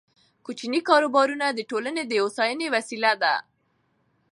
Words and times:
کوچني 0.45 0.81
کاروبارونه 0.89 1.45
د 1.51 1.59
ټولنې 1.69 2.03
د 2.07 2.13
هوساینې 2.21 2.67
وسیله 2.75 3.11
ده. 3.23 3.33